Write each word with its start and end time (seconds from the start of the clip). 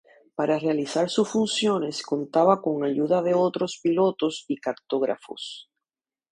Para 0.35 0.57
realizar 0.57 1.11
sus 1.11 1.29
funciones 1.29 2.01
contaba 2.01 2.59
con 2.63 2.83
ayuda 2.83 3.21
de 3.21 3.35
otros 3.35 3.79
pilotos 3.83 4.45
y 4.47 4.57
cartógrafos. 4.57 5.69